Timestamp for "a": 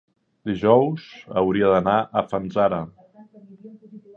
1.99-2.25